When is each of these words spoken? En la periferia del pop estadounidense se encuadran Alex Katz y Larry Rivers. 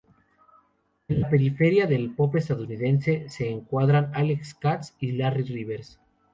En 1.09 1.19
la 1.21 1.29
periferia 1.29 1.85
del 1.85 2.11
pop 2.15 2.35
estadounidense 2.35 3.29
se 3.29 3.51
encuadran 3.51 4.09
Alex 4.15 4.55
Katz 4.55 4.95
y 4.99 5.11
Larry 5.11 5.43
Rivers. 5.43 5.99